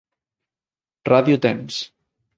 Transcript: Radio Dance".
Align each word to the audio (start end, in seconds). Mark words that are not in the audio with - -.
Radio 1.11 1.37
Dance". 1.37 1.91